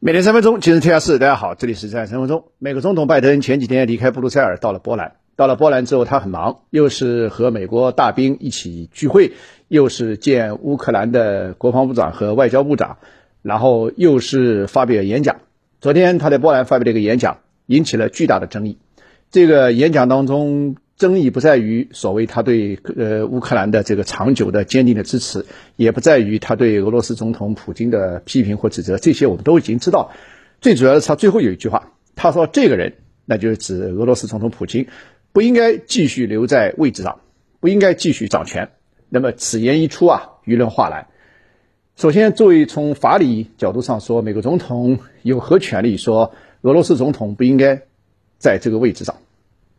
[0.00, 1.18] 每天三分钟，今日天下事。
[1.18, 2.44] 大家好，这里是在三分钟。
[2.58, 5.16] 美国总统拜登前几天离开布鲁塞尔，到了波兰。
[5.34, 9.32] 到了波兰之后，他很忙，又是和美国大兵一起聚会，
[9.66, 12.98] 又是见乌克兰的国防部长和外交部长，
[13.42, 15.40] 然后又是发表演讲。
[15.80, 18.78] 昨天他在波兰发表了一个演讲，引起了巨大的争议。
[19.32, 20.76] 这个演讲当中。
[20.98, 25.46] 争议不在于所谓他对呃乌克兰的这个长久的坚定的支持，
[25.76, 30.10] 也不在于他对俄罗斯总统普京的批评或指责，这些我们都已经知道。
[30.60, 34.88] 最主要的是他最后有一句话，他说这个人，那就是指俄罗斯总统普京，
[35.32, 37.20] 不应该继续留在位置上，
[37.60, 38.70] 不应该继续掌权。
[39.08, 41.06] 那么此言一出啊，舆论哗然。
[41.94, 47.82] 首先，作为从法理角度上说，美国总统有何权利说俄罗斯总统不应该
[48.38, 49.16] 在这个位置上？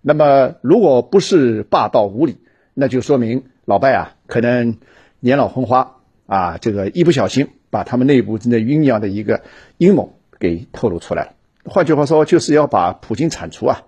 [0.00, 2.38] 那么，如果不是霸道无理，
[2.72, 4.76] 那就说明老拜啊，可能
[5.18, 9.42] 年老昏花啊，这个一不小心把他们内部正在酝酿的一个
[9.76, 11.32] 阴谋给透露出来了。
[11.64, 13.82] 换句话说，就是要把普京铲除啊！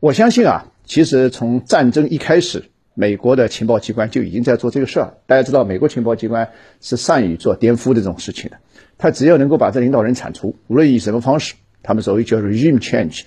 [0.00, 5.14] 我相信啊，其实从战争一开始，美国的情报机关就已经在做这个事儿。
[5.26, 8.58] 大家知道，美国情报机关是善于做颠覆的这种事情的。
[8.98, 13.26] 他只要能够把这领导人铲除，无论以什么方式，他们所谓叫 regime change，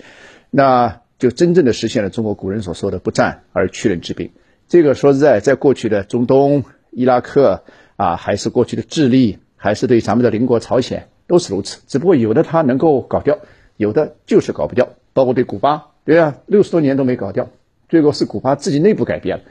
[0.50, 1.00] 那。
[1.18, 4.30] 就真正的实现了中国古人所说的“不战而屈人之兵”。
[4.68, 7.62] 这个说实在，在过去的中东、伊拉克
[7.96, 11.80] 啊，还是过去的智利，还是对咱们的邻国朝鲜，都是如此。
[11.86, 13.38] 只不过有的他能够搞掉，
[13.76, 14.88] 有的就是搞不掉。
[15.12, 17.48] 包括对古巴，对啊，六十多年都没搞掉，
[17.88, 19.44] 最后是古巴自己内部改变了。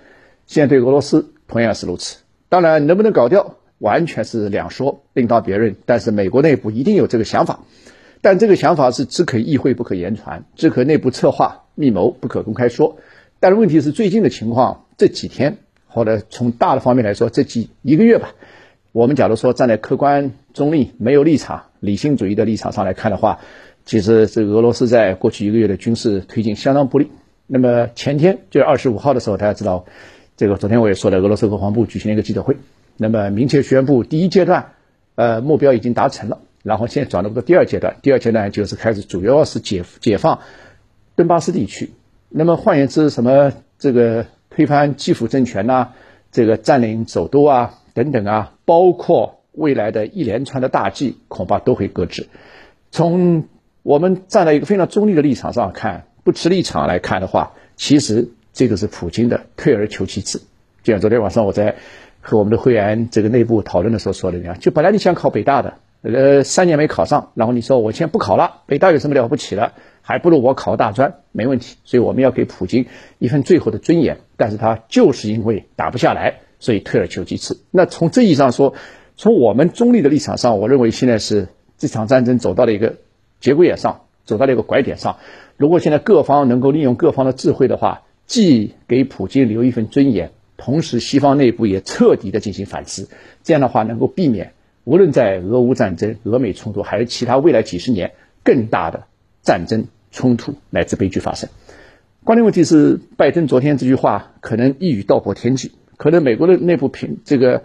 [0.45, 2.17] 现在对俄罗斯同样是如此。
[2.49, 5.75] 当然，能不能搞掉，完全是两说，另当别论。
[5.85, 7.61] 但是美国内部一定有这个想法。
[8.25, 12.97] 但这个想法是只可意会不可言传，只可内部策划密谋不可公开说。
[13.39, 18.29] 但是问题是最近的情况，这几天或者从大的方面来说，这几一个月吧，
[18.93, 23.41] 我们假如说站在客观中立、没有立场、理性主义的立场上来看的话，
[23.85, 27.11] 其实这俄罗斯在过去一个月的军事推进相当不利。
[27.45, 29.85] 那么前天就是二十五号的时候，大家知道，
[30.35, 32.57] 这个昨天我也说了，俄罗斯国防部举行了一个记者会，
[32.97, 34.71] 那么明确宣布第一阶段，
[35.13, 36.39] 呃，目标已经达成了。
[36.65, 40.39] 然后现在转入到第二阶段，第二阶段就是开始主要是解解放
[41.15, 41.91] 顿巴斯地区。
[42.27, 45.89] 那么换言之，什么这个推翻基辅政权呐，
[46.31, 52.29] 这个占领首都啊等等啊，包括未来的一连串的大计，恐怕都会搁置。
[52.89, 53.47] 从
[53.83, 60.41] 我们站在一个非常中立的立场上看，不持立场来看的话，其实这个是普京的退而求其次。
[60.81, 61.75] 就像昨天晚上我在
[62.21, 65.75] 和我们的会员这个内部讨论的时候说的那样，就本来你想考北大的。
[66.13, 69.71] 呃，三年没考上，然后你说我先不考了，北大有什么了不起的？
[70.03, 71.77] 还不如我考大专，没问题。
[71.83, 72.85] 所以我们要给普京
[73.17, 77.61] 一份最后的尊严，但是他就是因为打不下来，所以退而求其次。
[77.71, 78.75] 那从这意义上说，
[79.15, 81.47] 从我们中立的立场上，我认为现在是
[81.79, 82.97] 这场战争走到了一个
[83.39, 85.17] 节骨眼上，走到了一个拐点上。
[85.57, 93.09] 如果现在各方能够利用各方的智慧的话，既给普京留一份尊严，同时西方内部也彻底的进行反思，
[93.43, 94.53] 这样的话能够避免。
[94.85, 98.13] 无论在俄乌战争、俄美冲突，还是其他未来几十年
[98.43, 99.03] 更大的
[99.41, 101.49] 战争冲突乃至悲剧发生，
[102.23, 105.73] 关键问题是，拜登昨天这句话可能一语道破天机。
[105.97, 107.63] 可能美国的内部评这个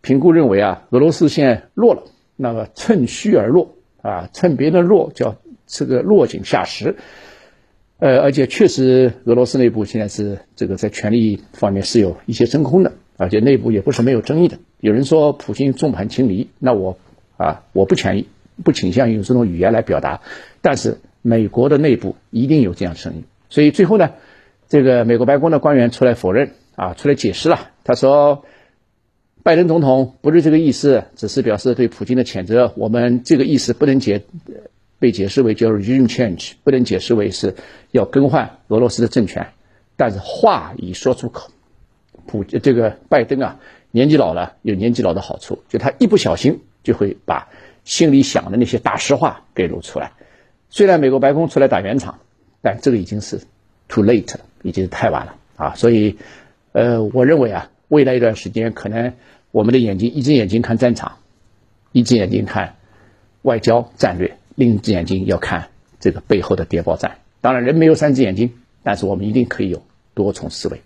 [0.00, 2.04] 评估认为啊，俄罗斯现在弱了，
[2.34, 6.96] 那么趁虚而入啊，趁别人弱叫这个落井下石。
[7.98, 14.58] 呃，而且确实，俄罗斯内部现在是这个在权力方面是有一些真空的，而且内部也不是没有争议的。
[14.80, 16.98] 有人说普京众叛亲离，那我
[17.36, 18.28] 啊我不权益
[18.62, 20.20] 不倾向于用这种语言来表达，
[20.62, 24.12] 但是美国的内部一定有这样声音，所以最后呢，
[24.68, 28.44] 这个美国白宫的官员出来否认啊，出来解释了，他说
[29.42, 34.22] 拜登总统不是这个意思，只是表示对普京的谴责，我们这个意思不能解
[34.98, 37.54] 被解释为叫 regime change，不能解释为是
[37.90, 39.48] 要更换俄罗斯的政权，
[39.96, 41.50] 但是话已说出口，
[42.26, 43.60] 普这个拜登啊。
[43.92, 47.48] 年纪老了有年纪老的好处，就他一不小心就会把
[47.82, 50.12] 心里想的那些大实话给露出来。
[50.68, 52.18] 虽然美国白宫出来打圆场，
[52.60, 53.40] 但这个已经是
[53.88, 55.74] too late 了，已经是太晚了啊！
[55.76, 56.18] 所以，
[56.72, 59.14] 呃，我认为啊，未来一段时间可能
[59.50, 61.16] 我们的眼睛一只眼睛看战场，
[61.92, 62.74] 一只眼睛看
[63.40, 65.68] 外交战略，另一只眼睛要看
[66.00, 67.18] 这个背后的谍报战。
[67.40, 68.52] 当然，人没有三只眼睛，
[68.82, 70.82] 但是我们一定可以有多重思维。